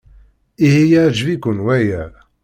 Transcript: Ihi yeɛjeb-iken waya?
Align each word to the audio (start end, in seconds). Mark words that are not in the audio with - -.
Ihi 0.65 0.83
yeɛjeb-iken 0.91 1.57
waya? 1.65 2.03